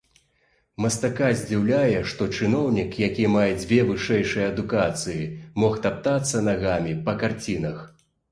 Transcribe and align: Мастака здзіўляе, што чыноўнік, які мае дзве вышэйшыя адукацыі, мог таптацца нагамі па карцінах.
Мастака 0.83 1.27
здзіўляе, 1.39 1.99
што 2.13 2.27
чыноўнік, 2.37 2.97
які 3.07 3.25
мае 3.35 3.45
дзве 3.59 3.79
вышэйшыя 3.91 4.47
адукацыі, 4.53 5.21
мог 5.65 5.77
таптацца 5.87 6.43
нагамі 6.49 6.97
па 7.11 7.17
карцінах. 7.25 7.77